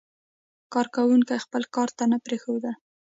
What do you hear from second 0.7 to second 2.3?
کارکوونکي خپل کار ته نه